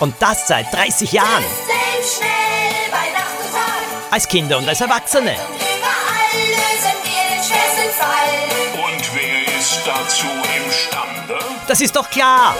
Und 0.00 0.14
das 0.18 0.48
seit 0.48 0.72
30 0.72 1.12
Jahren. 1.12 1.44
schnell 2.02 2.90
bei 2.90 3.10
Nacht 3.12 3.36
und 3.44 3.52
Tag. 3.52 4.10
Als 4.10 4.26
Kinder 4.26 4.56
und 4.56 4.66
als 4.66 4.80
Erwachsene. 4.80 5.32
Und 5.32 5.36
überall 5.36 6.40
lösen 6.48 6.96
wir 7.04 7.36
den 7.36 7.44
schwersten 7.44 7.90
Fall. 7.98 8.82
Und 8.82 9.14
wer 9.14 9.58
ist 9.60 9.80
dazu 9.84 10.26
imstande? 10.64 11.38
Das 11.68 11.82
ist 11.82 11.94
doch 11.94 12.08
klar. 12.08 12.56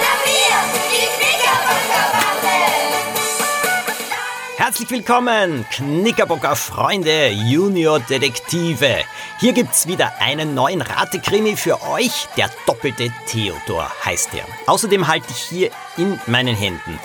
Herzlich 4.58 4.90
willkommen, 4.90 5.64
Knickerbocker 5.70 6.54
Freunde, 6.54 7.28
Junior 7.28 8.00
Detektive. 8.00 9.04
Hier 9.40 9.52
gibt's 9.54 9.86
wieder 9.86 10.20
einen 10.20 10.54
neuen 10.54 10.82
Ratekrimi 10.82 11.56
für 11.56 11.80
euch. 11.88 12.28
Der 12.36 12.50
doppelte 12.66 13.10
Theodor 13.26 13.90
heißt 14.04 14.34
er. 14.34 14.44
Außerdem 14.66 15.08
halte 15.08 15.28
ich 15.30 15.38
hier 15.38 15.70
in 15.96 16.20
meinen 16.26 16.54
Händen 16.54 17.00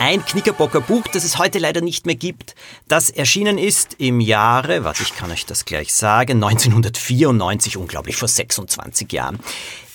ein 0.00 0.24
Knickerbocker 0.24 0.80
Buch, 0.80 1.04
das 1.12 1.22
es 1.22 1.38
heute 1.38 1.60
leider 1.60 1.80
nicht 1.80 2.04
mehr 2.04 2.16
gibt, 2.16 2.56
das 2.88 3.10
erschienen 3.10 3.56
ist 3.56 3.94
im 3.98 4.18
Jahre, 4.20 4.82
warte, 4.84 5.04
ich 5.04 5.14
kann 5.14 5.30
euch 5.30 5.46
das 5.46 5.64
gleich 5.64 5.94
sagen, 5.94 6.42
1994, 6.42 7.76
unglaublich, 7.76 8.16
vor 8.16 8.26
26 8.28 9.12
Jahren. 9.12 9.38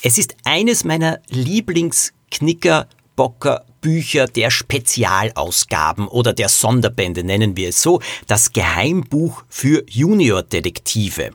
Es 0.02 0.18
ist 0.18 0.38
eines 0.44 0.86
meiner 0.86 1.20
Lieblings-Knickerbocker 1.28 3.66
Bücher 3.82 4.28
der 4.28 4.50
Spezialausgaben 4.50 6.08
oder 6.08 6.32
der 6.34 6.50
Sonderbände, 6.50 7.24
nennen 7.24 7.56
wir 7.58 7.70
es 7.70 7.82
so, 7.82 8.02
das 8.28 8.54
Geheimbuch 8.54 9.44
für 9.50 9.84
Junior-Detektive. 9.88 11.32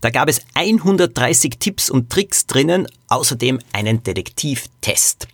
Da 0.00 0.10
gab 0.10 0.28
es 0.28 0.40
130 0.54 1.58
Tipps 1.58 1.90
und 1.90 2.10
Tricks 2.10 2.46
drinnen, 2.46 2.86
außerdem 3.08 3.58
einen 3.72 4.02
Detektivtest. 4.02 5.28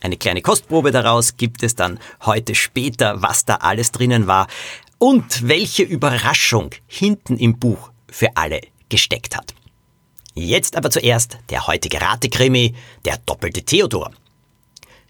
Eine 0.00 0.16
kleine 0.16 0.40
Kostprobe 0.40 0.92
daraus 0.92 1.36
gibt 1.36 1.62
es 1.62 1.74
dann 1.74 1.98
heute 2.22 2.54
später, 2.54 3.20
was 3.22 3.44
da 3.44 3.56
alles 3.56 3.92
drinnen 3.92 4.26
war 4.26 4.46
und 4.98 5.46
welche 5.46 5.82
Überraschung 5.82 6.70
hinten 6.86 7.36
im 7.36 7.58
Buch 7.58 7.90
für 8.08 8.36
alle 8.36 8.60
gesteckt 8.88 9.36
hat. 9.36 9.54
Jetzt 10.34 10.76
aber 10.76 10.90
zuerst 10.90 11.38
der 11.50 11.66
heutige 11.66 12.00
Ratekrimi, 12.00 12.74
der 13.04 13.18
doppelte 13.26 13.62
Theodor. 13.62 14.10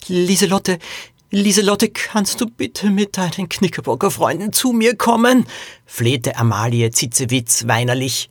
Lieselotte, 0.09 0.79
Lieselotte, 1.31 1.91
kannst 1.91 2.41
du 2.41 2.47
bitte 2.47 2.91
mit 2.91 3.17
deinen 3.17 3.49
Knickerbocker 3.49 4.11
Freunden 4.11 4.53
zu 4.53 4.73
mir 4.73 4.97
kommen? 4.97 5.47
flehte 5.87 6.37
Amalie 6.37 6.91
Zitzewitz 6.91 7.69
weinerlich. 7.69 8.31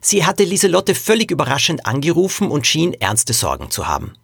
Sie 0.00 0.24
hatte 0.24 0.44
Lieselotte 0.44 0.94
völlig 0.94 1.30
überraschend 1.30 1.86
angerufen 1.86 2.50
und 2.50 2.66
schien 2.66 2.94
ernste 2.94 3.32
Sorgen 3.32 3.70
zu 3.70 3.88
haben. 3.88 4.14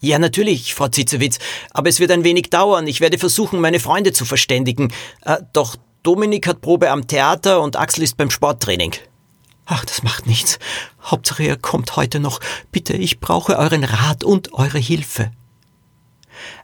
Ja, 0.00 0.18
natürlich, 0.18 0.74
Frau 0.74 0.88
Zitzewitz, 0.88 1.38
aber 1.72 1.90
es 1.90 2.00
wird 2.00 2.10
ein 2.10 2.24
wenig 2.24 2.48
dauern. 2.48 2.86
Ich 2.86 3.00
werde 3.00 3.18
versuchen, 3.18 3.60
meine 3.60 3.80
Freunde 3.80 4.12
zu 4.12 4.24
verständigen. 4.24 4.92
Äh, 5.24 5.38
doch 5.52 5.76
Dominik 6.02 6.46
hat 6.46 6.62
Probe 6.62 6.90
am 6.90 7.06
Theater 7.06 7.60
und 7.60 7.76
Axel 7.76 8.04
ist 8.04 8.16
beim 8.16 8.30
Sporttraining. 8.30 8.94
Ach, 9.66 9.84
das 9.84 10.02
macht 10.02 10.26
nichts. 10.26 10.58
Hauptsache, 11.02 11.44
er 11.44 11.56
kommt 11.56 11.96
heute 11.96 12.18
noch. 12.18 12.40
Bitte, 12.72 12.94
ich 12.94 13.20
brauche 13.20 13.58
euren 13.58 13.84
Rat 13.84 14.24
und 14.24 14.54
eure 14.54 14.78
Hilfe. 14.78 15.30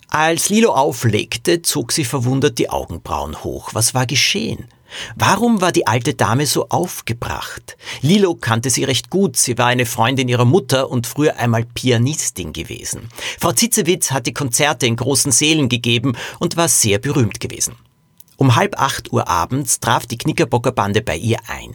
Als 0.08 0.48
Lilo 0.48 0.72
auflegte, 0.72 1.60
zog 1.62 1.92
sie 1.92 2.04
verwundert 2.04 2.58
die 2.58 2.70
Augenbrauen 2.70 3.44
hoch. 3.44 3.70
Was 3.74 3.92
war 3.92 4.06
geschehen? 4.06 4.66
Warum 5.14 5.60
war 5.60 5.72
die 5.72 5.86
alte 5.86 6.14
Dame 6.14 6.46
so 6.46 6.68
aufgebracht? 6.68 7.76
Lilo 8.02 8.34
kannte 8.34 8.70
sie 8.70 8.84
recht 8.84 9.10
gut, 9.10 9.36
sie 9.36 9.58
war 9.58 9.66
eine 9.66 9.86
Freundin 9.86 10.28
ihrer 10.28 10.44
Mutter 10.44 10.90
und 10.90 11.06
früher 11.06 11.36
einmal 11.36 11.64
Pianistin 11.64 12.52
gewesen. 12.52 13.08
Frau 13.40 13.52
Zitzewitz 13.52 14.10
hatte 14.10 14.32
Konzerte 14.32 14.86
in 14.86 14.96
großen 14.96 15.32
Sälen 15.32 15.68
gegeben 15.68 16.16
und 16.38 16.56
war 16.56 16.68
sehr 16.68 16.98
berühmt 16.98 17.40
gewesen. 17.40 17.74
Um 18.36 18.56
halb 18.56 18.78
acht 18.78 19.12
Uhr 19.12 19.28
abends 19.28 19.80
traf 19.80 20.06
die 20.06 20.18
Knickerbocker 20.18 20.72
Bande 20.72 21.02
bei 21.02 21.16
ihr 21.16 21.38
ein. 21.48 21.74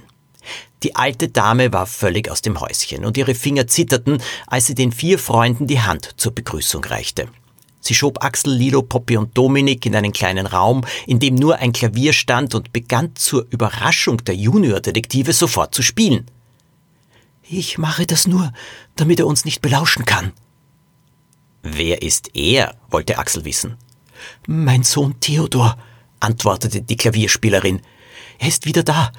Die 0.83 0.95
alte 0.95 1.27
Dame 1.27 1.71
war 1.73 1.85
völlig 1.85 2.29
aus 2.29 2.41
dem 2.41 2.59
Häuschen 2.59 3.05
und 3.05 3.17
ihre 3.17 3.35
Finger 3.35 3.67
zitterten, 3.67 4.21
als 4.47 4.66
sie 4.66 4.75
den 4.75 4.91
vier 4.91 5.19
Freunden 5.19 5.67
die 5.67 5.81
Hand 5.81 6.11
zur 6.17 6.33
Begrüßung 6.33 6.83
reichte. 6.83 7.27
Sie 7.81 7.96
schob 7.96 8.24
Axel, 8.24 8.53
Lilo, 8.53 8.84
Poppy 8.84 9.18
und 9.18 9.36
Dominik 9.38 9.86
in 9.86 9.96
einen 9.96 10.14
kleinen 10.14 10.46
Raum, 10.46 10.86
in 11.08 11.19
dem 11.19 11.36
nur 11.36 11.58
ein 11.58 11.74
Klavier 11.74 12.14
stand 12.14 12.56
und 12.56 12.72
begann 12.72 13.16
zur 13.16 13.47
Überraschung 13.50 14.24
der 14.24 14.36
Juniordetektive 14.36 15.34
sofort 15.34 15.74
zu 15.74 15.81
spielen. 15.81 16.28
Ich 17.42 17.78
mache 17.78 18.06
das 18.06 18.28
nur, 18.28 18.53
damit 18.96 19.19
er 19.19 19.28
uns 19.28 19.44
nicht 19.44 19.62
belauschen 19.62 20.06
kann. 20.06 20.31
Wer 21.64 22.02
ist 22.02 22.36
er? 22.36 22.75
wollte 22.90 23.18
Axel 23.18 23.46
wissen. 23.46 23.78
Mein 24.48 24.84
Sohn 24.84 25.19
Theodor, 25.19 25.78
antwortete 26.19 26.81
die 26.81 26.96
Klavierspielerin. 26.96 27.81
Er 28.40 28.48
ist 28.48 28.66
wieder 28.66 28.84
da. 28.84 29.12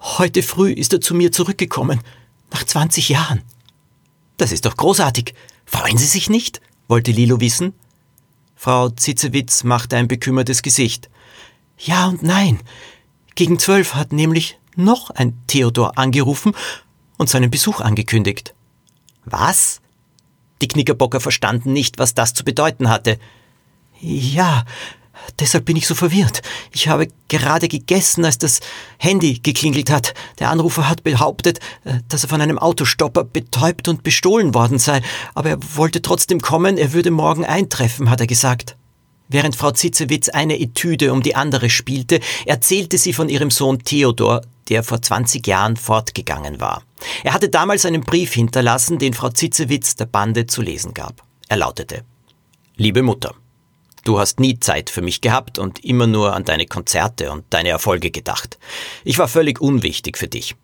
Heute 0.00 0.42
früh 0.42 0.72
ist 0.72 0.92
er 0.92 1.00
zu 1.00 1.14
mir 1.14 1.32
zurückgekommen. 1.32 2.00
Nach 2.52 2.64
20 2.64 3.08
Jahren. 3.08 3.42
Das 4.36 4.52
ist 4.52 4.66
doch 4.66 4.76
großartig. 4.76 5.34
Freuen 5.64 5.98
Sie 5.98 6.06
sich 6.06 6.28
nicht? 6.28 6.60
wollte 6.88 7.10
Lilo 7.10 7.40
wissen. 7.40 7.74
Frau 8.60 8.88
Zitzewitz 8.88 9.62
machte 9.62 9.96
ein 9.96 10.08
bekümmertes 10.08 10.62
Gesicht. 10.62 11.08
Ja 11.78 12.08
und 12.08 12.24
nein. 12.24 12.58
Gegen 13.36 13.60
zwölf 13.60 13.94
hat 13.94 14.12
nämlich 14.12 14.58
noch 14.74 15.10
ein 15.10 15.38
Theodor 15.46 15.96
angerufen 15.96 16.52
und 17.18 17.30
seinen 17.30 17.52
Besuch 17.52 17.80
angekündigt. 17.80 18.54
Was? 19.24 19.80
Die 20.60 20.66
Knickerbocker 20.66 21.20
verstanden 21.20 21.72
nicht, 21.72 22.00
was 22.00 22.14
das 22.14 22.34
zu 22.34 22.42
bedeuten 22.42 22.88
hatte. 22.88 23.20
Ja, 24.00 24.64
deshalb 25.38 25.64
bin 25.64 25.76
ich 25.76 25.86
so 25.86 25.94
verwirrt. 25.94 26.42
Ich 26.72 26.88
habe 26.88 27.08
gerade 27.28 27.68
gegessen, 27.68 28.24
als 28.24 28.38
das 28.38 28.60
Handy 28.98 29.38
geklingelt 29.42 29.90
hat. 29.90 30.14
Der 30.38 30.50
Anrufer 30.50 30.88
hat 30.88 31.04
behauptet, 31.04 31.60
äh, 31.84 31.98
dass 32.08 32.24
er 32.24 32.28
von 32.28 32.40
einem 32.40 32.58
Autostopper 32.58 33.24
betäubt 33.24 33.88
und 33.88 34.02
bestohlen 34.02 34.54
worden 34.54 34.78
sei, 34.78 35.02
aber 35.34 35.50
er 35.50 35.58
wollte 35.76 36.02
trotzdem 36.02 36.40
kommen, 36.40 36.78
er 36.78 36.92
würde 36.92 37.10
morgen 37.10 37.44
eintreffen, 37.44 38.10
hat 38.10 38.20
er 38.20 38.26
gesagt. 38.26 38.76
Während 39.28 39.56
Frau 39.56 39.70
Zitzewitz 39.72 40.30
eine 40.30 40.58
Etüde 40.58 41.12
um 41.12 41.22
die 41.22 41.36
andere 41.36 41.68
spielte, 41.68 42.20
erzählte 42.46 42.96
sie 42.96 43.12
von 43.12 43.28
ihrem 43.28 43.50
Sohn 43.50 43.78
Theodor, 43.80 44.40
der 44.70 44.82
vor 44.82 45.02
20 45.02 45.46
Jahren 45.46 45.76
fortgegangen 45.76 46.60
war. 46.60 46.82
Er 47.24 47.34
hatte 47.34 47.50
damals 47.50 47.84
einen 47.84 48.00
Brief 48.00 48.32
hinterlassen, 48.32 48.98
den 48.98 49.12
Frau 49.12 49.28
Zitzewitz 49.28 49.96
der 49.96 50.06
Bande 50.06 50.46
zu 50.46 50.62
lesen 50.62 50.94
gab. 50.94 51.22
Er 51.48 51.58
lautete 51.58 52.04
Liebe 52.76 53.02
Mutter, 53.02 53.34
Du 54.08 54.18
hast 54.18 54.40
nie 54.40 54.58
Zeit 54.58 54.88
für 54.88 55.02
mich 55.02 55.20
gehabt 55.20 55.58
und 55.58 55.84
immer 55.84 56.06
nur 56.06 56.34
an 56.34 56.42
deine 56.42 56.64
Konzerte 56.64 57.30
und 57.30 57.44
deine 57.50 57.68
Erfolge 57.68 58.10
gedacht. 58.10 58.58
Ich 59.04 59.18
war 59.18 59.28
völlig 59.28 59.60
unwichtig 59.60 60.16
für 60.16 60.28
dich. 60.28 60.56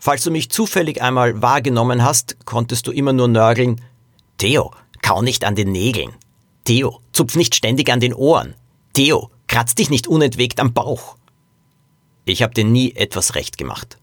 Falls 0.00 0.24
du 0.24 0.32
mich 0.32 0.50
zufällig 0.50 1.00
einmal 1.00 1.40
wahrgenommen 1.40 2.02
hast, 2.02 2.44
konntest 2.44 2.88
du 2.88 2.90
immer 2.90 3.12
nur 3.12 3.28
nörgeln. 3.28 3.80
Theo, 4.38 4.72
kau 5.00 5.22
nicht 5.22 5.44
an 5.44 5.54
den 5.54 5.70
Nägeln. 5.70 6.10
Theo, 6.64 7.00
zupf 7.12 7.36
nicht 7.36 7.54
ständig 7.54 7.88
an 7.92 8.00
den 8.00 8.12
Ohren. 8.12 8.56
Theo, 8.94 9.30
kratz 9.46 9.76
dich 9.76 9.90
nicht 9.90 10.08
unentwegt 10.08 10.58
am 10.58 10.72
Bauch. 10.72 11.14
Ich 12.24 12.42
habe 12.42 12.52
dir 12.52 12.64
nie 12.64 12.96
etwas 12.96 13.36
recht 13.36 13.58
gemacht. 13.58 13.96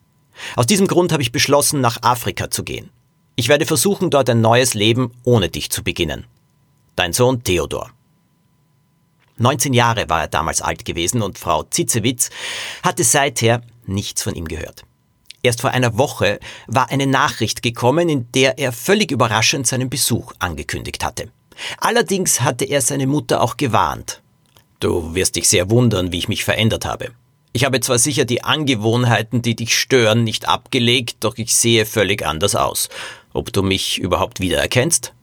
Aus 0.56 0.67
diesem 0.67 0.88
Grund 0.88 1.12
habe 1.12 1.22
ich 1.22 1.33
beschlossen, 1.33 1.81
nach 1.81 2.01
Afrika 2.01 2.50
zu 2.50 2.63
gehen. 2.63 2.91
Ich 3.35 3.50
werde 3.50 3.66
versuchen, 3.66 4.09
dort 4.09 4.29
ein 4.29 4.39
neues 4.39 4.73
Leben 4.73 5.12
ohne 5.25 5.50
dich 5.50 5.69
zu 5.69 5.83
beginnen. 5.83 6.23
Dein 6.95 7.12
Sohn 7.12 7.44
Theodor. 7.44 7.91
19 9.38 9.73
Jahre 9.73 10.09
war 10.09 10.22
er 10.22 10.28
damals 10.28 10.62
alt 10.62 10.85
gewesen 10.85 11.22
und 11.22 11.38
Frau 11.38 11.63
Zitzewitz 11.63 12.29
hatte 12.84 13.03
seither 13.03 13.62
nichts 13.85 14.23
von 14.23 14.35
ihm 14.35 14.47
gehört. 14.47 14.84
Erst 15.44 15.62
vor 15.62 15.72
einer 15.72 15.97
Woche 15.97 16.40
war 16.68 16.90
eine 16.90 17.06
Nachricht 17.06 17.62
gekommen, 17.62 18.09
in 18.09 18.31
der 18.31 18.57
er 18.57 18.72
völlig 18.72 19.12
überraschend 19.12 19.68
seinen 19.68 19.90
Besuch 19.90 20.34
angekündigt 20.40 21.03
hatte. 21.03 21.29
Allerdings 21.78 22.41
hatte 22.41 22.66
er 22.66 22.81
seine 22.81 23.07
Mutter 23.07 23.42
auch 23.42 23.57
gewarnt. 23.57 24.21
Du 24.80 25.13
wirst 25.13 25.36
dich 25.36 25.48
sehr 25.48 25.69
wundern, 25.69 26.12
wie 26.12 26.18
ich 26.18 26.27
mich 26.27 26.44
verändert 26.44 26.86
habe. 26.86 27.12
Ich 27.54 27.63
habe 27.63 27.80
zwar 27.80 28.00
sicher 28.00 28.25
die 28.25 28.44
Angewohnheiten, 28.44 29.42
die 29.42 29.56
dich 29.56 29.77
stören, 29.77 30.24
nicht 30.24 30.48
abgelegt, 30.48 31.18
doch 31.21 31.38
ich 31.38 31.56
sehe 31.56 31.86
völlig 31.86 32.25
anders 32.25 32.56
aus. 32.56 32.89
Ob 33.31 33.54
du 33.54 33.63
mich 33.63 33.98
überhaupt 33.98 34.39
wiedererkennst? 34.39 35.13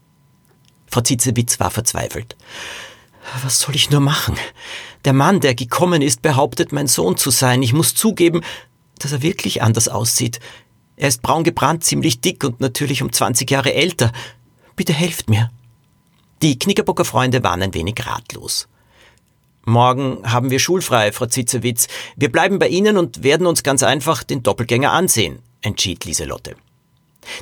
Frau 0.87 1.01
Zitzewitz 1.01 1.61
war 1.61 1.71
verzweifelt. 1.71 2.37
Was 3.45 3.61
soll 3.61 3.77
ich 3.77 3.91
nur 3.91 4.01
machen? 4.01 4.37
Der 5.05 5.13
Mann, 5.13 5.41
der 5.41 5.55
gekommen 5.55 6.03
ist, 6.03 6.23
behauptet, 6.23 6.73
mein 6.73 6.87
Sohn 6.87 7.17
zu 7.17 7.31
sein. 7.31 7.63
Ich 7.63 7.73
muss 7.73 7.95
zugeben, 7.95 8.43
dass 8.99 9.13
er 9.13 9.23
wirklich 9.23 9.63
anders 9.63 9.89
aussieht. 9.89 10.41
Er 10.97 11.09
ist 11.09 11.23
braun 11.23 11.45
gebrannt, 11.45 11.85
ziemlich 11.85 12.21
dick 12.21 12.45
und 12.45 12.61
natürlich 12.61 13.03
um 13.03 13.13
20 13.13 13.51
Jahre 13.51 13.75
älter. 13.75 14.13
Bitte 14.77 14.93
helft 14.93 15.29
mir. 15.29 15.51
Die 16.43 16.59
Knickerbocker 16.59 17.05
Freunde 17.05 17.43
waren 17.43 17.63
ein 17.63 17.75
wenig 17.75 17.95
ratlos. 18.07 18.69
Morgen 19.65 20.19
haben 20.25 20.51
wir 20.51 20.59
schulfrei, 20.59 21.13
Frau 21.13 21.27
Zitzewitz. 21.27 21.87
Wir 22.17 22.33
bleiben 22.33 22.59
bei 22.59 22.69
Ihnen 22.69 22.97
und 22.97 23.23
werden 23.23 23.47
uns 23.47 23.63
ganz 23.63 23.85
einfach 23.85 24.25
den 24.25 24.43
Doppelgänger 24.43 24.91
ansehen, 24.91 25.39
entschied 25.61 26.05
Lieselotte. 26.05 26.57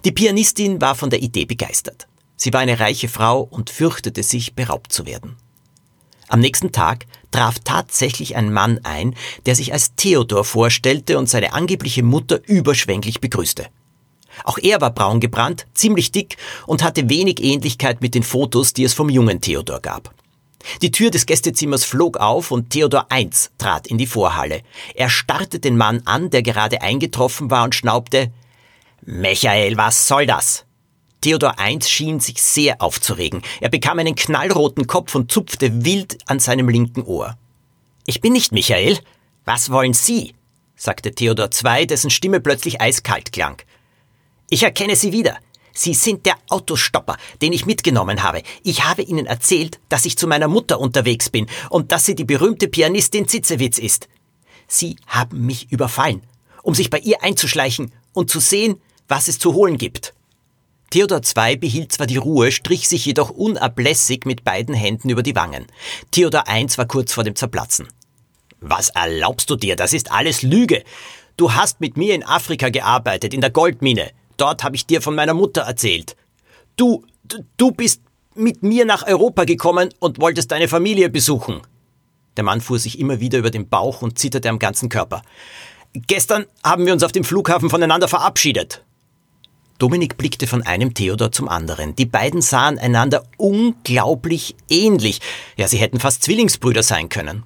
Die 0.05 0.12
Pianistin 0.12 0.81
war 0.83 0.94
von 0.94 1.09
der 1.09 1.23
Idee 1.23 1.47
begeistert. 1.47 2.06
Sie 2.37 2.53
war 2.53 2.61
eine 2.61 2.79
reiche 2.79 3.09
Frau 3.09 3.41
und 3.41 3.71
fürchtete 3.71 4.23
sich, 4.23 4.55
beraubt 4.55 4.93
zu 4.93 5.06
werden. 5.06 5.37
Am 6.31 6.38
nächsten 6.38 6.71
Tag 6.71 7.06
traf 7.32 7.56
tatsächlich 7.65 8.37
ein 8.37 8.53
Mann 8.53 8.79
ein, 8.85 9.17
der 9.47 9.56
sich 9.56 9.73
als 9.73 9.97
Theodor 9.97 10.44
vorstellte 10.44 11.19
und 11.19 11.29
seine 11.29 11.53
angebliche 11.53 12.05
Mutter 12.05 12.41
überschwänglich 12.47 13.21
begrüßte. 13.21 13.67
Auch 14.44 14.56
er 14.59 14.81
war 14.81 14.94
braun 14.94 15.19
gebrannt, 15.19 15.67
ziemlich 15.75 16.12
dick 16.12 16.37
und 16.69 16.85
hatte 16.85 17.11
wenig 17.11 17.43
Ähnlichkeit 17.43 18.00
mit 18.00 18.15
den 18.15 18.23
Fotos, 18.23 18.73
die 18.73 18.85
es 18.85 18.94
vom 18.94 19.11
jungen 19.11 19.41
Theodor 19.41 19.81
gab. 19.81 20.15
Die 20.82 20.93
Tür 20.93 21.11
des 21.11 21.27
Gästezimmers 21.27 21.85
flog 21.85 22.19
auf 22.19 22.53
und 22.53 22.71
Theodor 22.71 23.09
I 23.12 23.29
trat 23.59 23.88
in 23.88 23.99
die 23.99 24.06
Vorhalle. 24.06 24.62
Er 24.94 25.11
starrte 25.11 25.59
den 25.59 25.76
Mann 25.76 26.03
an, 26.05 26.31
der 26.31 26.43
gerade 26.43 26.81
eingetroffen 26.81 27.50
war 27.50 27.65
und 27.65 27.75
schnaubte, 27.75 28.33
Michael, 29.05 29.76
was 29.76 30.06
soll 30.06 30.26
das? 30.26 30.65
Theodor 31.21 31.57
I 31.61 31.79
schien 31.83 32.21
sich 32.21 32.43
sehr 32.43 32.81
aufzuregen. 32.81 33.43
Er 33.61 33.69
bekam 33.69 33.99
einen 33.99 34.15
knallroten 34.15 34.87
Kopf 34.87 35.15
und 35.15 35.31
zupfte 35.31 35.85
wild 35.85 36.19
an 36.27 36.41
seinem 36.41 36.69
linken 36.69 37.03
Ohr. 37.03 37.37
Ich 38.07 38.21
bin 38.21 38.33
nicht 38.33 38.53
Michael. 38.53 38.99
Was 39.45 39.71
wollen 39.71 39.95
Sie? 39.95 40.35
sagte 40.77 41.13
Theodor 41.15 41.51
II, 41.53 41.87
dessen 41.87 42.11
Stimme 42.11 42.41
plötzlich 42.41 42.81
eiskalt 42.81 43.33
klang. 43.33 43.61
Ich 44.49 44.63
erkenne 44.63 44.97
Sie 44.97 45.13
wieder. 45.13 45.37
Sie 45.73 45.95
sind 45.95 46.27
der 46.27 46.37
Autostopper, 46.49 47.17
den 47.43 47.53
ich 47.53 47.67
mitgenommen 47.67 48.23
habe. 48.23 48.43
Ich 48.63 48.85
habe 48.85 49.03
Ihnen 49.03 49.27
erzählt, 49.27 49.79
dass 49.89 50.05
ich 50.05 50.19
zu 50.19 50.27
meiner 50.27 50.49
Mutter 50.49 50.81
unterwegs 50.81 51.31
bin 51.31 51.47
und 51.69 51.93
dass 51.93 52.07
sie 52.07 52.15
die 52.15 52.25
berühmte 52.25 52.69
Pianistin 52.69 53.29
Zitzewitz 53.29 53.79
ist. 53.79 54.09
Sie 54.67 54.97
haben 55.07 55.47
mich 55.47 55.71
überfallen, 55.71 56.23
um 56.63 56.75
sich 56.75 56.91
bei 56.91 56.99
ihr 56.99 57.23
einzuschleichen 57.23 57.93
und 58.13 58.31
zu 58.31 58.41
sehen, 58.41 58.81
was 59.09 59.29
es 59.29 59.39
zu 59.39 59.55
holen 59.55 59.79
gibt. 59.79 60.15
Theodor 60.91 61.21
II 61.37 61.57
behielt 61.57 61.93
zwar 61.93 62.07
die 62.09 62.17
Ruhe, 62.17 62.51
strich 62.51 62.89
sich 62.89 63.07
jedoch 63.07 63.31
unablässig 63.31 64.27
mit 64.27 64.43
beiden 64.43 64.75
Händen 64.75 65.09
über 65.09 65.23
die 65.23 65.37
Wangen. 65.37 65.67
Theodor 66.11 66.45
I 66.49 66.67
war 66.77 66.87
kurz 66.87 67.13
vor 67.13 67.23
dem 67.23 67.37
Zerplatzen. 67.37 67.89
Was 68.61 68.91
erlaubst 68.91 69.49
du 69.51 69.57
dir? 69.57 69.77
Das 69.77 69.93
ist 69.93 70.11
alles 70.11 70.43
Lüge. 70.43 70.83
Du 71.37 71.55
hast 71.55 71.81
mit 71.81 71.97
mir 71.97 72.15
in 72.15 72.25
Afrika 72.25 72.69
gearbeitet, 72.69 73.33
in 73.33 73.41
der 73.41 73.51
Goldmine. 73.51 74.11
Dort 74.37 74.65
habe 74.65 74.77
ich 74.77 74.85
dir 74.85 75.01
von 75.01 75.15
meiner 75.15 75.33
Mutter 75.33 75.63
erzählt. 75.63 76.17
Du, 76.77 77.05
du 77.57 77.71
bist 77.71 78.03
mit 78.35 78.63
mir 78.63 78.85
nach 78.85 79.07
Europa 79.07 79.45
gekommen 79.45 79.91
und 80.01 80.21
wolltest 80.21 80.51
deine 80.51 80.69
Familie 80.69 81.09
besuchen. 81.09 81.63
Der 82.37 82.45
Mann 82.45 82.61
fuhr 82.61 82.79
sich 82.79 82.99
immer 82.99 83.21
wieder 83.21 83.39
über 83.39 83.51
den 83.51 83.69
Bauch 83.69 84.03
und 84.03 84.19
zitterte 84.19 84.49
am 84.49 84.59
ganzen 84.59 84.89
Körper. 84.89 85.23
Gestern 85.93 86.47
haben 86.65 86.87
wir 86.87 86.93
uns 86.93 87.03
auf 87.03 87.13
dem 87.13 87.25
Flughafen 87.25 87.71
voneinander 87.71 88.09
verabschiedet. 88.09 88.85
Dominik 89.81 90.19
blickte 90.19 90.47
von 90.47 90.62
einem 90.62 90.93
Theodor 90.93 91.32
zum 91.32 91.49
anderen. 91.49 91.97
Die 91.97 92.05
beiden 92.05 92.43
sahen 92.43 92.79
einander 92.79 93.25
unglaublich 93.38 94.55
ähnlich. 94.69 95.21
Ja, 95.56 95.69
sie 95.69 95.79
hätten 95.79 95.99
fast 95.99 96.23
Zwillingsbrüder 96.23 96.82
sein 96.82 97.09
können. 97.09 97.44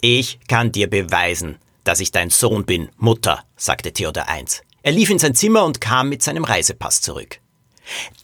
Ich 0.00 0.40
kann 0.48 0.72
dir 0.72 0.90
beweisen, 0.90 1.58
dass 1.84 2.00
ich 2.00 2.10
dein 2.10 2.28
Sohn 2.28 2.64
bin, 2.64 2.88
Mutter, 2.96 3.44
sagte 3.56 3.92
Theodor 3.92 4.26
I. 4.28 4.44
Er 4.82 4.90
lief 4.90 5.10
in 5.10 5.20
sein 5.20 5.36
Zimmer 5.36 5.64
und 5.64 5.80
kam 5.80 6.08
mit 6.08 6.24
seinem 6.24 6.42
Reisepass 6.42 7.00
zurück. 7.00 7.38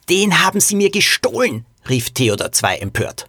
Den 0.08 0.44
haben 0.44 0.60
Sie 0.60 0.74
mir 0.74 0.90
gestohlen, 0.90 1.64
rief 1.88 2.10
Theodor 2.10 2.50
II 2.52 2.80
empört. 2.80 3.26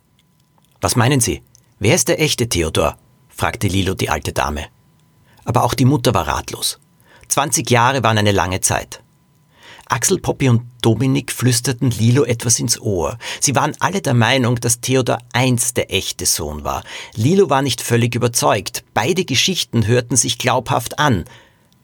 Was 0.81 0.95
meinen 0.95 1.19
Sie? 1.19 1.43
Wer 1.77 1.93
ist 1.93 2.07
der 2.07 2.19
echte 2.19 2.49
Theodor? 2.49 2.97
fragte 3.29 3.67
Lilo 3.67 3.93
die 3.93 4.09
alte 4.09 4.33
Dame. 4.33 4.65
Aber 5.45 5.63
auch 5.63 5.75
die 5.75 5.85
Mutter 5.85 6.15
war 6.15 6.27
ratlos. 6.27 6.79
Zwanzig 7.27 7.69
Jahre 7.69 8.01
waren 8.03 8.17
eine 8.17 8.31
lange 8.31 8.61
Zeit. 8.61 9.01
Axel, 9.91 10.19
Poppy 10.19 10.47
und 10.47 10.63
Dominik 10.81 11.33
flüsterten 11.33 11.91
Lilo 11.91 12.23
etwas 12.23 12.59
ins 12.59 12.79
Ohr. 12.79 13.17
Sie 13.41 13.55
waren 13.55 13.75
alle 13.79 14.01
der 14.01 14.13
Meinung, 14.13 14.55
dass 14.55 14.79
Theodor 14.79 15.17
I 15.35 15.53
der 15.75 15.93
echte 15.93 16.25
Sohn 16.25 16.63
war. 16.63 16.83
Lilo 17.13 17.49
war 17.49 17.61
nicht 17.61 17.81
völlig 17.81 18.15
überzeugt. 18.15 18.85
Beide 18.93 19.25
Geschichten 19.25 19.85
hörten 19.85 20.15
sich 20.15 20.37
glaubhaft 20.37 20.97
an. 20.97 21.25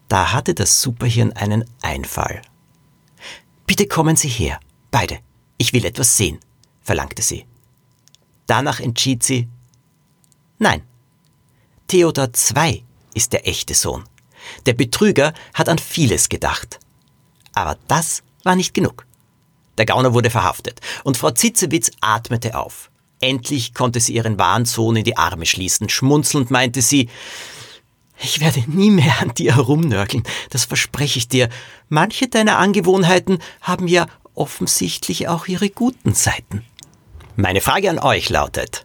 Da 0.08 0.32
hatte 0.32 0.54
das 0.54 0.82
Superhirn 0.82 1.34
einen 1.34 1.66
Einfall. 1.82 2.42
Bitte 3.66 3.88
kommen 3.88 4.16
Sie 4.16 4.30
her, 4.30 4.62
beide. 4.90 5.20
Ich 5.58 5.74
will 5.74 5.84
etwas 5.84 6.16
sehen, 6.16 6.40
verlangte 6.82 7.22
sie. 7.22 7.46
Danach 8.46 8.80
entschied 8.80 9.24
sie, 9.24 9.50
nein, 10.60 10.82
Theodor 11.88 12.30
II 12.56 12.86
ist 13.14 13.34
der 13.34 13.48
echte 13.48 13.74
Sohn. 13.74 14.06
Der 14.66 14.74
Betrüger 14.74 15.34
hat 15.54 15.68
an 15.68 15.80
vieles 15.80 16.30
gedacht. 16.30 16.80
Aber 17.58 17.76
das 17.88 18.22
war 18.44 18.56
nicht 18.56 18.76
genug. 18.76 19.08
Der 19.80 19.88
Gauner 19.88 20.14
wurde 20.14 20.30
verhaftet 20.30 20.80
und 21.04 21.18
Frau 21.18 21.32
Zitzewitz 21.32 21.90
atmete 22.02 22.56
auf. 22.56 22.92
Endlich 23.20 23.74
konnte 23.74 24.00
sie 24.00 24.14
ihren 24.14 24.38
wahren 24.38 24.66
Sohn 24.66 24.96
in 24.96 25.04
die 25.04 25.18
Arme 25.18 25.48
schließen. 25.48 25.90
Schmunzelnd 25.90 26.52
meinte 26.52 26.84
sie, 26.84 27.10
ich 28.20 28.40
werde 28.42 28.64
nie 28.68 28.92
mehr 28.92 29.22
an 29.22 29.34
dir 29.34 29.56
herumnörgeln, 29.56 30.24
das 30.52 30.66
verspreche 30.66 31.18
ich 31.18 31.30
dir. 31.30 31.50
Manche 31.90 32.28
deiner 32.28 32.60
Angewohnheiten 32.60 33.40
haben 33.62 33.88
ja 33.88 34.06
offensichtlich 34.36 35.28
auch 35.28 35.48
ihre 35.48 35.72
guten 35.72 36.14
Seiten. 36.14 36.64
Meine 37.38 37.62
Frage 37.62 37.90
an 37.90 37.98
euch 37.98 38.30
lautet, 38.30 38.84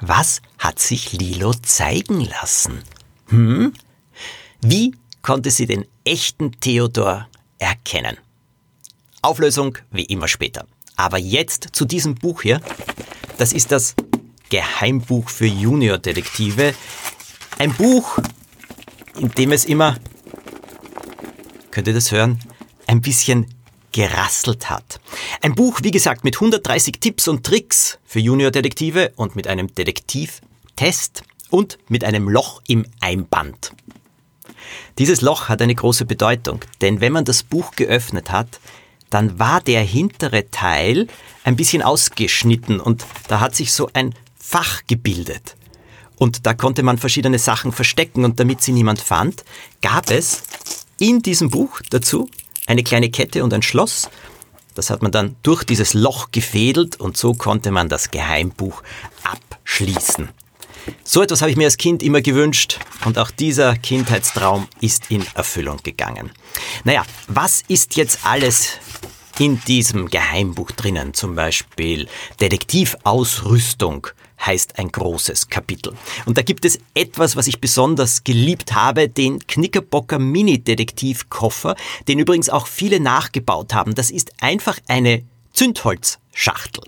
was 0.00 0.40
hat 0.58 0.78
sich 0.78 1.12
Lilo 1.12 1.52
zeigen 1.52 2.20
lassen? 2.22 2.82
Hm? 3.28 3.74
Wie 4.62 4.94
konnte 5.20 5.50
sie 5.50 5.66
den 5.66 5.84
echten 6.04 6.52
Theodor 6.60 7.28
erkennen. 7.64 8.18
Auflösung 9.22 9.78
wie 9.90 10.04
immer 10.04 10.28
später. 10.28 10.66
Aber 10.96 11.18
jetzt 11.18 11.70
zu 11.72 11.84
diesem 11.84 12.14
Buch 12.14 12.42
hier. 12.42 12.60
Das 13.38 13.52
ist 13.52 13.72
das 13.72 13.94
Geheimbuch 14.50 15.28
für 15.28 15.46
Juniordetektive. 15.46 16.74
Ein 17.58 17.72
Buch, 17.72 18.18
in 19.18 19.30
dem 19.30 19.52
es 19.52 19.64
immer, 19.64 19.96
könnt 21.70 21.88
ihr 21.88 21.94
das 21.94 22.12
hören, 22.12 22.38
ein 22.86 23.00
bisschen 23.00 23.46
gerasselt 23.92 24.70
hat. 24.70 25.00
Ein 25.40 25.54
Buch, 25.54 25.80
wie 25.82 25.90
gesagt, 25.90 26.22
mit 26.22 26.36
130 26.36 27.00
Tipps 27.00 27.28
und 27.28 27.44
Tricks 27.44 27.98
für 28.04 28.20
Juniordetektive 28.20 29.12
und 29.16 29.36
mit 29.36 29.48
einem 29.48 29.74
Detektivtest 29.74 31.22
und 31.50 31.78
mit 31.88 32.04
einem 32.04 32.28
Loch 32.28 32.60
im 32.68 32.84
Einband. 33.00 33.72
Dieses 34.98 35.20
Loch 35.20 35.48
hat 35.48 35.62
eine 35.62 35.74
große 35.74 36.04
Bedeutung, 36.04 36.60
denn 36.80 37.00
wenn 37.00 37.12
man 37.12 37.24
das 37.24 37.42
Buch 37.42 37.72
geöffnet 37.72 38.30
hat, 38.30 38.60
dann 39.10 39.38
war 39.38 39.60
der 39.60 39.82
hintere 39.82 40.50
Teil 40.50 41.06
ein 41.44 41.56
bisschen 41.56 41.82
ausgeschnitten 41.82 42.80
und 42.80 43.04
da 43.28 43.40
hat 43.40 43.54
sich 43.54 43.72
so 43.72 43.88
ein 43.92 44.14
Fach 44.36 44.82
gebildet. 44.86 45.56
Und 46.16 46.46
da 46.46 46.54
konnte 46.54 46.82
man 46.82 46.98
verschiedene 46.98 47.38
Sachen 47.38 47.72
verstecken 47.72 48.24
und 48.24 48.38
damit 48.40 48.62
sie 48.62 48.72
niemand 48.72 49.00
fand, 49.00 49.44
gab 49.82 50.10
es 50.10 50.42
in 50.98 51.22
diesem 51.22 51.50
Buch 51.50 51.80
dazu 51.90 52.28
eine 52.66 52.82
kleine 52.82 53.10
Kette 53.10 53.42
und 53.44 53.52
ein 53.52 53.62
Schloss. 53.62 54.08
Das 54.74 54.90
hat 54.90 55.02
man 55.02 55.12
dann 55.12 55.36
durch 55.42 55.64
dieses 55.64 55.94
Loch 55.94 56.30
gefädelt 56.32 57.00
und 57.00 57.16
so 57.16 57.34
konnte 57.34 57.70
man 57.70 57.88
das 57.88 58.10
Geheimbuch 58.10 58.82
abschließen. 59.22 60.28
So 61.02 61.22
etwas 61.22 61.40
habe 61.40 61.50
ich 61.50 61.56
mir 61.56 61.64
als 61.64 61.76
Kind 61.76 62.02
immer 62.02 62.20
gewünscht 62.20 62.78
und 63.04 63.18
auch 63.18 63.30
dieser 63.30 63.76
Kindheitstraum 63.76 64.68
ist 64.80 65.10
in 65.10 65.24
Erfüllung 65.34 65.78
gegangen. 65.82 66.30
Naja, 66.84 67.04
was 67.28 67.62
ist 67.68 67.96
jetzt 67.96 68.20
alles 68.24 68.78
in 69.38 69.60
diesem 69.66 70.08
Geheimbuch 70.08 70.70
drinnen? 70.72 71.14
Zum 71.14 71.34
Beispiel 71.34 72.08
Detektivausrüstung 72.40 74.08
heißt 74.44 74.78
ein 74.78 74.90
großes 74.90 75.48
Kapitel. 75.48 75.94
Und 76.26 76.36
da 76.38 76.42
gibt 76.42 76.64
es 76.64 76.78
etwas, 76.94 77.36
was 77.36 77.46
ich 77.46 77.60
besonders 77.60 78.24
geliebt 78.24 78.74
habe, 78.74 79.08
den 79.08 79.46
Knickerbocker 79.46 80.18
Mini-Detektivkoffer, 80.18 81.76
den 82.08 82.18
übrigens 82.18 82.50
auch 82.50 82.66
viele 82.66 83.00
nachgebaut 83.00 83.72
haben. 83.72 83.94
Das 83.94 84.10
ist 84.10 84.32
einfach 84.40 84.78
eine 84.88 85.24
Zündholzschachtel. 86.34 86.84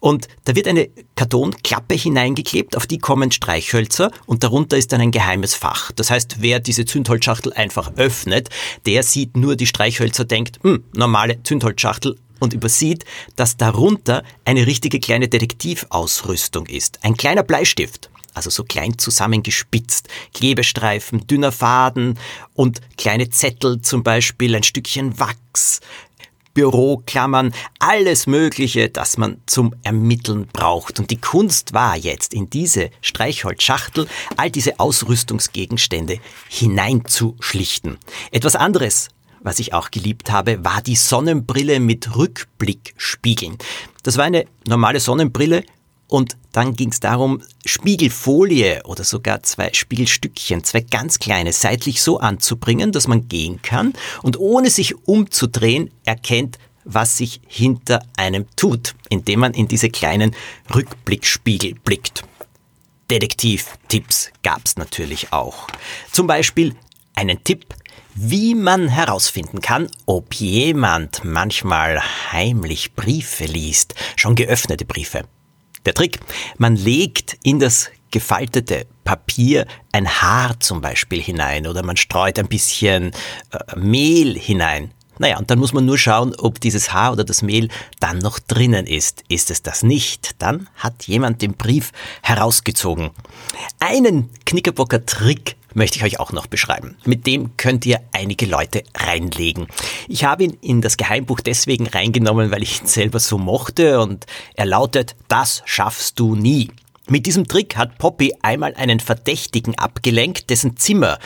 Und 0.00 0.28
da 0.44 0.54
wird 0.54 0.68
eine 0.68 0.88
Kartonklappe 1.14 1.94
hineingeklebt, 1.94 2.76
auf 2.76 2.86
die 2.86 2.98
kommen 2.98 3.32
Streichhölzer 3.32 4.10
und 4.26 4.42
darunter 4.42 4.76
ist 4.76 4.92
dann 4.92 5.00
ein 5.00 5.10
geheimes 5.10 5.54
Fach. 5.54 5.92
Das 5.92 6.10
heißt, 6.10 6.36
wer 6.40 6.60
diese 6.60 6.84
Zündholzschachtel 6.84 7.52
einfach 7.52 7.92
öffnet, 7.96 8.50
der 8.86 9.02
sieht 9.02 9.36
nur 9.36 9.56
die 9.56 9.66
Streichhölzer, 9.66 10.24
denkt, 10.24 10.58
hm, 10.62 10.84
normale 10.92 11.42
Zündholzschachtel 11.42 12.18
und 12.40 12.52
übersieht, 12.52 13.04
dass 13.36 13.56
darunter 13.56 14.22
eine 14.44 14.66
richtige 14.66 15.00
kleine 15.00 15.28
Detektivausrüstung 15.28 16.66
ist. 16.66 16.98
Ein 17.02 17.16
kleiner 17.16 17.42
Bleistift 17.42 18.10
also 18.34 18.50
so 18.50 18.62
klein 18.62 18.96
zusammengespitzt, 18.98 20.06
Klebestreifen, 20.32 21.26
dünner 21.26 21.50
Faden 21.50 22.20
und 22.54 22.80
kleine 22.96 23.30
Zettel 23.30 23.80
zum 23.82 24.04
Beispiel, 24.04 24.54
ein 24.54 24.62
Stückchen 24.62 25.18
Wachs, 25.18 25.80
Büroklammern, 26.58 27.54
alles 27.78 28.26
Mögliche, 28.26 28.88
das 28.88 29.16
man 29.16 29.40
zum 29.46 29.76
Ermitteln 29.84 30.48
braucht. 30.52 30.98
Und 30.98 31.12
die 31.12 31.20
Kunst 31.20 31.72
war 31.72 31.96
jetzt 31.96 32.34
in 32.34 32.50
diese 32.50 32.90
Streichholzschachtel 33.00 34.08
all 34.36 34.50
diese 34.50 34.80
Ausrüstungsgegenstände 34.80 36.18
hineinzuschlichten. 36.48 37.98
Etwas 38.32 38.56
anderes, 38.56 39.06
was 39.40 39.60
ich 39.60 39.72
auch 39.72 39.92
geliebt 39.92 40.32
habe, 40.32 40.64
war 40.64 40.82
die 40.82 40.96
Sonnenbrille 40.96 41.78
mit 41.78 42.16
Rückblickspiegeln. 42.16 43.56
Das 44.02 44.16
war 44.16 44.24
eine 44.24 44.44
normale 44.66 44.98
Sonnenbrille 44.98 45.62
Und 46.08 46.38
dann 46.52 46.74
ging 46.74 46.88
es 46.88 47.00
darum, 47.00 47.42
Spiegelfolie 47.66 48.82
oder 48.84 49.04
sogar 49.04 49.42
zwei 49.42 49.70
Spiegelstückchen, 49.74 50.64
zwei 50.64 50.80
ganz 50.80 51.18
kleine, 51.18 51.52
seitlich 51.52 52.00
so 52.02 52.18
anzubringen, 52.18 52.92
dass 52.92 53.06
man 53.06 53.28
gehen 53.28 53.60
kann 53.62 53.92
und 54.22 54.38
ohne 54.38 54.70
sich 54.70 55.06
umzudrehen 55.06 55.90
erkennt, 56.04 56.58
was 56.84 57.18
sich 57.18 57.42
hinter 57.46 58.00
einem 58.16 58.46
tut, 58.56 58.94
indem 59.10 59.40
man 59.40 59.52
in 59.52 59.68
diese 59.68 59.90
kleinen 59.90 60.34
Rückblickspiegel 60.74 61.74
blickt. 61.84 62.24
Detektivtipps 63.10 64.30
gab's 64.42 64.76
natürlich 64.76 65.32
auch. 65.32 65.68
Zum 66.10 66.26
Beispiel 66.26 66.74
einen 67.14 67.44
Tipp, 67.44 67.66
wie 68.14 68.54
man 68.54 68.88
herausfinden 68.88 69.60
kann, 69.60 69.88
ob 70.06 70.34
jemand 70.34 71.24
manchmal 71.24 72.00
heimlich 72.32 72.94
Briefe 72.94 73.44
liest, 73.44 73.94
schon 74.16 74.34
geöffnete 74.34 74.86
Briefe. 74.86 75.24
Der 75.88 75.94
Trick, 75.94 76.20
man 76.58 76.76
legt 76.76 77.38
in 77.42 77.60
das 77.60 77.90
gefaltete 78.10 78.84
Papier 79.04 79.66
ein 79.90 80.06
Haar 80.06 80.60
zum 80.60 80.82
Beispiel 80.82 81.18
hinein 81.18 81.66
oder 81.66 81.82
man 81.82 81.96
streut 81.96 82.38
ein 82.38 82.46
bisschen 82.46 83.12
äh, 83.52 83.74
Mehl 83.74 84.38
hinein. 84.38 84.90
Naja, 85.16 85.38
und 85.38 85.50
dann 85.50 85.58
muss 85.58 85.72
man 85.72 85.86
nur 85.86 85.96
schauen, 85.96 86.34
ob 86.36 86.60
dieses 86.60 86.92
Haar 86.92 87.12
oder 87.12 87.24
das 87.24 87.40
Mehl 87.40 87.70
dann 88.00 88.18
noch 88.18 88.38
drinnen 88.38 88.86
ist. 88.86 89.24
Ist 89.30 89.50
es 89.50 89.62
das 89.62 89.82
nicht, 89.82 90.42
dann 90.42 90.68
hat 90.76 91.04
jemand 91.04 91.40
den 91.40 91.54
Brief 91.54 91.92
herausgezogen. 92.20 93.08
Einen 93.80 94.28
Knickerbocker 94.44 95.06
Trick 95.06 95.56
möchte 95.74 95.98
ich 95.98 96.04
euch 96.04 96.20
auch 96.20 96.32
noch 96.32 96.46
beschreiben. 96.46 96.96
Mit 97.04 97.26
dem 97.26 97.56
könnt 97.56 97.86
ihr 97.86 98.00
einige 98.12 98.46
Leute 98.46 98.82
reinlegen. 98.96 99.66
Ich 100.08 100.24
habe 100.24 100.44
ihn 100.44 100.56
in 100.60 100.80
das 100.80 100.96
Geheimbuch 100.96 101.40
deswegen 101.40 101.86
reingenommen, 101.86 102.50
weil 102.50 102.62
ich 102.62 102.80
ihn 102.80 102.86
selber 102.86 103.20
so 103.20 103.38
mochte 103.38 104.00
und 104.00 104.26
er 104.54 104.66
lautet, 104.66 105.16
das 105.28 105.62
schaffst 105.64 106.18
du 106.18 106.34
nie. 106.34 106.70
Mit 107.08 107.26
diesem 107.26 107.48
Trick 107.48 107.76
hat 107.76 107.98
Poppy 107.98 108.34
einmal 108.42 108.74
einen 108.74 109.00
Verdächtigen 109.00 109.74
abgelenkt, 109.76 110.50
dessen 110.50 110.76
Zimmer 110.76 111.18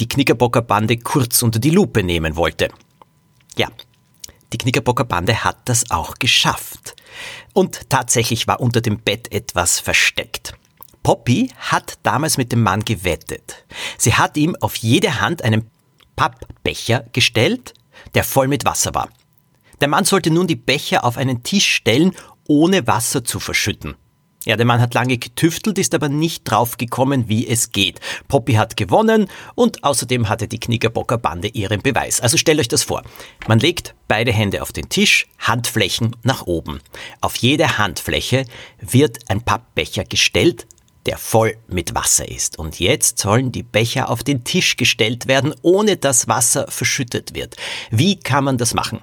die 0.00 0.08
Knickerbocker 0.08 0.62
Bande 0.62 0.96
kurz 0.96 1.42
unter 1.42 1.58
die 1.58 1.70
Lupe 1.70 2.02
nehmen 2.02 2.36
wollte. 2.36 2.68
Ja, 3.56 3.68
die 4.52 4.58
Knickerbocker 4.58 5.04
Bande 5.04 5.44
hat 5.44 5.58
das 5.66 5.90
auch 5.90 6.14
geschafft. 6.14 6.96
Und 7.52 7.90
tatsächlich 7.90 8.46
war 8.46 8.60
unter 8.60 8.80
dem 8.80 9.00
Bett 9.00 9.30
etwas 9.32 9.80
versteckt. 9.80 10.54
Poppy 11.08 11.50
hat 11.56 11.94
damals 12.02 12.36
mit 12.36 12.52
dem 12.52 12.62
Mann 12.62 12.84
gewettet. 12.84 13.64
Sie 13.96 14.12
hat 14.12 14.36
ihm 14.36 14.54
auf 14.60 14.76
jede 14.76 15.22
Hand 15.22 15.42
einen 15.42 15.70
Pappbecher 16.16 17.06
gestellt, 17.14 17.72
der 18.14 18.24
voll 18.24 18.46
mit 18.46 18.66
Wasser 18.66 18.94
war. 18.94 19.08
Der 19.80 19.88
Mann 19.88 20.04
sollte 20.04 20.30
nun 20.30 20.46
die 20.46 20.54
Becher 20.54 21.06
auf 21.06 21.16
einen 21.16 21.42
Tisch 21.42 21.76
stellen, 21.76 22.14
ohne 22.46 22.86
Wasser 22.86 23.24
zu 23.24 23.40
verschütten. 23.40 23.94
Ja, 24.44 24.56
der 24.56 24.66
Mann 24.66 24.82
hat 24.82 24.92
lange 24.92 25.16
getüftelt, 25.16 25.78
ist 25.78 25.94
aber 25.94 26.10
nicht 26.10 26.44
drauf 26.44 26.76
gekommen, 26.76 27.26
wie 27.26 27.48
es 27.48 27.72
geht. 27.72 28.00
Poppy 28.28 28.52
hat 28.52 28.76
gewonnen 28.76 29.28
und 29.54 29.84
außerdem 29.84 30.28
hatte 30.28 30.46
die 30.46 30.60
Knickerbocker 30.60 31.16
Bande 31.16 31.48
ihren 31.48 31.80
Beweis. 31.80 32.20
Also 32.20 32.36
stellt 32.36 32.60
euch 32.60 32.68
das 32.68 32.82
vor. 32.82 33.02
Man 33.46 33.60
legt 33.60 33.94
beide 34.08 34.30
Hände 34.30 34.60
auf 34.60 34.72
den 34.72 34.90
Tisch, 34.90 35.26
Handflächen 35.38 36.16
nach 36.22 36.46
oben. 36.46 36.80
Auf 37.22 37.36
jede 37.36 37.78
Handfläche 37.78 38.44
wird 38.78 39.30
ein 39.30 39.40
Pappbecher 39.40 40.04
gestellt, 40.04 40.66
der 41.08 41.16
voll 41.16 41.56
mit 41.68 41.94
Wasser 41.94 42.28
ist. 42.28 42.58
Und 42.58 42.80
jetzt 42.80 43.18
sollen 43.18 43.50
die 43.50 43.62
Becher 43.62 44.10
auf 44.10 44.22
den 44.22 44.44
Tisch 44.44 44.76
gestellt 44.76 45.26
werden, 45.26 45.54
ohne 45.62 45.96
dass 45.96 46.28
Wasser 46.28 46.66
verschüttet 46.68 47.34
wird. 47.34 47.56
Wie 47.90 48.20
kann 48.20 48.44
man 48.44 48.58
das 48.58 48.74
machen? 48.74 49.00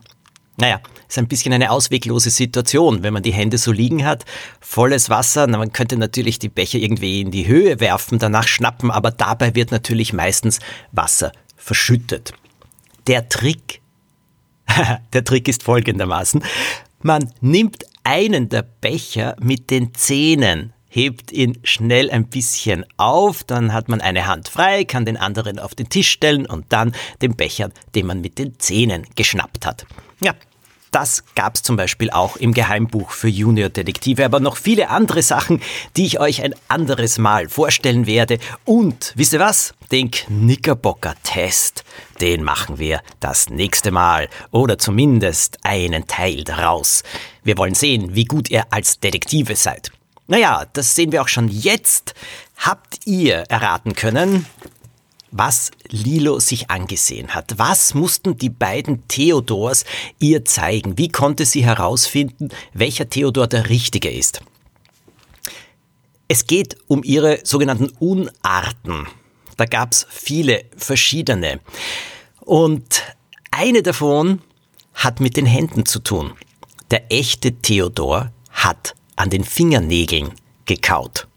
Naja, 0.57 0.79
ist 1.07 1.17
ein 1.17 1.27
bisschen 1.27 1.51
eine 1.51 1.71
ausweglose 1.71 2.29
Situation, 2.29 3.01
wenn 3.01 3.11
man 3.11 3.23
die 3.23 3.33
Hände 3.33 3.57
so 3.57 3.71
liegen 3.71 4.05
hat. 4.05 4.23
Volles 4.61 5.09
Wasser, 5.09 5.47
na, 5.47 5.57
man 5.57 5.73
könnte 5.73 5.97
natürlich 5.97 6.37
die 6.37 6.47
Becher 6.47 6.77
irgendwie 6.77 7.21
in 7.21 7.31
die 7.31 7.47
Höhe 7.47 7.79
werfen, 7.79 8.19
danach 8.19 8.47
schnappen, 8.47 8.91
aber 8.91 9.09
dabei 9.09 9.55
wird 9.55 9.71
natürlich 9.71 10.13
meistens 10.13 10.59
Wasser 10.91 11.31
verschüttet. 11.57 12.33
Der 13.07 13.29
Trick, 13.29 13.81
der 15.13 15.23
Trick 15.23 15.47
ist 15.47 15.63
folgendermaßen. 15.63 16.43
Man 17.01 17.33
nimmt 17.41 17.83
einen 18.03 18.47
der 18.49 18.61
Becher 18.61 19.35
mit 19.41 19.71
den 19.71 19.95
Zähnen, 19.95 20.74
hebt 20.95 21.33
ihn 21.33 21.59
schnell 21.63 22.09
ein 22.09 22.27
bisschen 22.27 22.85
auf, 22.95 23.43
dann 23.43 23.73
hat 23.73 23.89
man 23.89 23.99
eine 23.99 24.27
Hand 24.27 24.47
frei, 24.47 24.85
kann 24.85 25.05
den 25.05 25.17
anderen 25.17 25.59
auf 25.59 25.75
den 25.75 25.89
Tisch 25.89 26.09
stellen 26.09 26.45
und 26.45 26.65
dann 26.69 26.95
den 27.21 27.35
Becher, 27.35 27.69
den 27.93 28.07
man 28.07 28.21
mit 28.21 28.39
den 28.39 28.57
Zähnen 28.59 29.05
geschnappt 29.15 29.65
hat. 29.65 29.85
Ja, 30.21 30.33
das 30.91 31.25
gab's 31.35 31.61
zum 31.61 31.75
Beispiel 31.75 32.09
auch 32.09 32.37
im 32.37 32.53
Geheimbuch 32.53 33.11
für 33.11 33.27
Junior-Detektive, 33.27 34.23
aber 34.23 34.39
noch 34.39 34.55
viele 34.55 34.89
andere 34.89 35.21
Sachen, 35.21 35.61
die 35.97 36.05
ich 36.05 36.21
euch 36.21 36.41
ein 36.41 36.55
anderes 36.69 37.17
Mal 37.17 37.49
vorstellen 37.49 38.07
werde. 38.07 38.39
Und 38.63 39.11
wisst 39.17 39.33
ihr 39.33 39.41
was? 39.41 39.73
Den 39.91 40.09
Knickerbocker-Test, 40.09 41.83
den 42.21 42.43
machen 42.43 42.79
wir 42.79 43.01
das 43.19 43.49
nächste 43.49 43.91
Mal 43.91 44.29
oder 44.51 44.77
zumindest 44.77 45.57
einen 45.63 46.07
Teil 46.07 46.45
daraus. 46.45 47.03
Wir 47.43 47.57
wollen 47.57 47.75
sehen, 47.75 48.15
wie 48.15 48.23
gut 48.23 48.49
ihr 48.49 48.63
als 48.69 49.01
Detektive 49.01 49.57
seid. 49.57 49.91
Naja, 50.27 50.65
das 50.73 50.95
sehen 50.95 51.11
wir 51.11 51.21
auch 51.21 51.27
schon 51.27 51.49
jetzt. 51.49 52.15
Habt 52.57 53.05
ihr 53.05 53.43
erraten 53.49 53.93
können, 53.93 54.45
was 55.31 55.71
Lilo 55.89 56.39
sich 56.39 56.69
angesehen 56.69 57.35
hat. 57.35 57.57
Was 57.57 57.93
mussten 57.93 58.37
die 58.37 58.49
beiden 58.49 59.07
Theodors 59.07 59.85
ihr 60.19 60.45
zeigen? 60.45 60.97
Wie 60.97 61.09
konnte 61.09 61.45
sie 61.45 61.63
herausfinden, 61.65 62.49
welcher 62.73 63.09
Theodor 63.09 63.47
der 63.47 63.69
richtige 63.69 64.09
ist? 64.09 64.41
Es 66.27 66.47
geht 66.47 66.77
um 66.87 67.03
ihre 67.03 67.39
sogenannten 67.43 67.89
Unarten. 67.99 69.07
Da 69.57 69.65
gab 69.65 69.91
es 69.91 70.07
viele 70.09 70.65
verschiedene. 70.75 71.59
Und 72.39 73.03
eine 73.51 73.83
davon 73.83 74.41
hat 74.93 75.19
mit 75.19 75.37
den 75.37 75.45
Händen 75.45 75.85
zu 75.85 75.99
tun. 75.99 76.33
Der 76.91 77.11
echte 77.11 77.51
Theodor 77.51 78.31
hat 78.51 78.95
an 79.15 79.29
den 79.29 79.43
Fingernägeln 79.43 80.31
gekaut. 80.65 81.27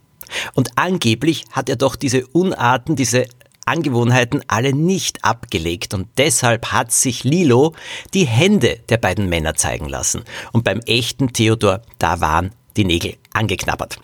Und 0.55 0.71
angeblich 0.77 1.45
hat 1.53 1.69
er 1.69 1.77
doch 1.77 1.97
diese 1.97 2.27
Unarten, 2.29 2.97
diese 2.97 3.27
Angewohnheiten 3.65 4.43
alle 4.49 4.73
nicht 4.73 5.25
abgelegt 5.25 5.93
und 5.93 6.09
deshalb 6.17 6.73
hat 6.73 6.91
sich 6.91 7.25
Lilo 7.25 7.75
die 8.15 8.27
Hände 8.27 8.81
der 8.89 8.97
beiden 8.97 9.29
Männer 9.29 9.55
zeigen 9.55 9.89
lassen. 9.89 10.25
Und 10.53 10.65
beim 10.65 10.81
echten 10.81 11.33
Theodor, 11.33 11.83
da 11.99 12.21
waren 12.21 12.51
die 12.77 12.85
Nägel 12.85 13.17
angeknabbert. 13.33 14.01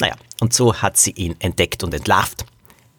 Naja, 0.00 0.14
und 0.40 0.52
so 0.52 0.74
hat 0.74 0.98
sie 0.98 1.12
ihn 1.12 1.36
entdeckt 1.38 1.82
und 1.82 1.94
entlarvt. 1.94 2.44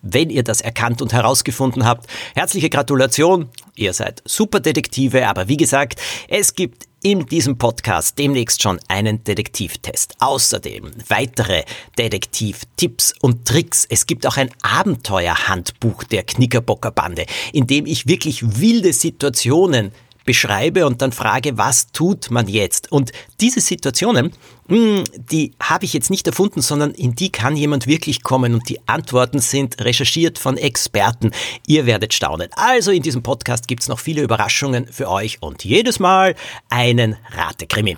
Wenn 0.01 0.29
ihr 0.29 0.43
das 0.43 0.61
erkannt 0.61 1.01
und 1.01 1.13
herausgefunden 1.13 1.85
habt, 1.85 2.07
herzliche 2.33 2.69
Gratulation. 2.69 3.49
Ihr 3.75 3.93
seid 3.93 4.23
Superdetektive, 4.25 5.27
aber 5.27 5.47
wie 5.47 5.57
gesagt, 5.57 5.99
es 6.27 6.55
gibt 6.55 6.86
in 7.03 7.25
diesem 7.25 7.57
Podcast 7.57 8.17
demnächst 8.17 8.61
schon 8.61 8.79
einen 8.87 9.23
Detektivtest. 9.23 10.15
Außerdem 10.19 10.91
weitere 11.07 11.63
Detektivtipps 11.97 13.13
und 13.21 13.45
Tricks. 13.45 13.85
Es 13.89 14.05
gibt 14.07 14.25
auch 14.25 14.37
ein 14.37 14.49
Abenteuerhandbuch 14.61 16.03
der 16.05 16.23
Knickerbocker 16.23 16.91
Bande, 16.91 17.25
in 17.53 17.67
dem 17.67 17.85
ich 17.85 18.07
wirklich 18.07 18.59
wilde 18.59 18.93
Situationen 18.93 19.91
beschreibe 20.27 20.85
und 20.85 21.01
dann 21.01 21.11
frage, 21.11 21.57
was 21.57 21.91
tut 21.91 22.29
man 22.29 22.47
jetzt? 22.47 22.91
Und 22.91 23.11
diese 23.41 23.61
Situationen, 23.61 24.31
hm, 24.67 25.03
die 25.15 25.53
habe 25.59 25.85
ich 25.85 25.93
jetzt 25.93 26.11
nicht 26.11 26.27
erfunden, 26.27 26.61
sondern 26.61 26.91
in 26.91 27.15
die 27.15 27.31
kann 27.31 27.55
jemand 27.55 27.87
wirklich 27.87 28.21
kommen 28.21 28.53
und 28.53 28.69
die 28.69 28.79
Antworten 28.87 29.39
sind 29.39 29.81
recherchiert 29.81 30.37
von 30.37 30.57
Experten. 30.57 31.31
Ihr 31.65 31.87
werdet 31.87 32.13
staunen. 32.13 32.49
Also 32.55 32.91
in 32.91 33.01
diesem 33.01 33.23
Podcast 33.23 33.67
gibt 33.67 33.81
es 33.81 33.87
noch 33.87 33.99
viele 33.99 34.21
Überraschungen 34.21 34.85
für 34.91 35.09
euch 35.09 35.41
und 35.41 35.65
jedes 35.65 35.97
Mal 35.99 36.35
einen 36.69 37.15
Ratekrimi 37.31 37.97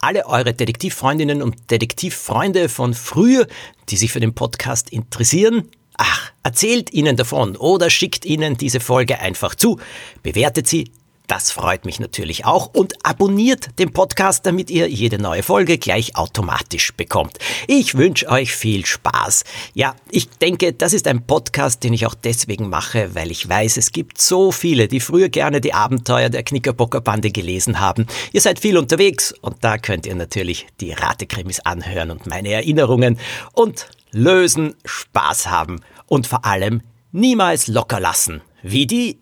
alle 0.00 0.26
eure 0.26 0.52
Detektivfreundinnen 0.52 1.40
und 1.40 1.70
Detektivfreunde 1.70 2.68
von 2.68 2.92
früher, 2.92 3.46
die 3.88 3.96
sich 3.96 4.12
für 4.12 4.20
den 4.20 4.34
Podcast 4.34 4.90
interessieren, 4.90 5.70
ach, 5.96 6.32
erzählt 6.42 6.92
ihnen 6.92 7.16
davon 7.16 7.56
oder 7.56 7.90
schickt 7.90 8.24
ihnen 8.24 8.56
diese 8.56 8.80
Folge 8.80 9.18
einfach 9.20 9.54
zu, 9.54 9.80
bewertet 10.22 10.68
sie, 10.68 10.90
das 11.26 11.50
freut 11.50 11.86
mich 11.86 12.00
natürlich 12.00 12.44
auch 12.44 12.66
und 12.74 12.94
abonniert 13.02 13.78
den 13.78 13.92
Podcast, 13.92 14.44
damit 14.44 14.70
ihr 14.70 14.88
jede 14.88 15.18
neue 15.18 15.42
Folge 15.42 15.78
gleich 15.78 16.16
automatisch 16.16 16.92
bekommt. 16.94 17.38
Ich 17.66 17.96
wünsche 17.96 18.28
euch 18.28 18.54
viel 18.54 18.84
Spaß. 18.84 19.44
Ja, 19.72 19.96
ich 20.10 20.28
denke, 20.28 20.74
das 20.74 20.92
ist 20.92 21.06
ein 21.06 21.26
Podcast, 21.26 21.82
den 21.82 21.94
ich 21.94 22.06
auch 22.06 22.14
deswegen 22.14 22.68
mache, 22.68 23.14
weil 23.14 23.30
ich 23.30 23.48
weiß, 23.48 23.78
es 23.78 23.92
gibt 23.92 24.20
so 24.20 24.52
viele, 24.52 24.86
die 24.86 25.00
früher 25.00 25.30
gerne 25.30 25.62
die 25.62 25.72
Abenteuer 25.72 26.28
der 26.28 26.42
Knickerbocker 26.42 27.00
Bande 27.00 27.30
gelesen 27.30 27.80
haben. 27.80 28.06
Ihr 28.32 28.42
seid 28.42 28.60
viel 28.60 28.76
unterwegs 28.76 29.32
und 29.40 29.64
da 29.64 29.78
könnt 29.78 30.04
ihr 30.04 30.14
natürlich 30.14 30.66
die 30.80 30.92
Ratekrimis 30.92 31.60
anhören 31.60 32.10
und 32.10 32.26
meine 32.26 32.52
Erinnerungen 32.52 33.18
und 33.52 33.88
lösen, 34.10 34.74
Spaß 34.84 35.48
haben 35.48 35.80
und 36.06 36.26
vor 36.26 36.44
allem 36.44 36.82
niemals 37.12 37.66
locker 37.66 38.00
lassen. 38.00 38.42
Wie 38.62 38.86
die 38.86 39.20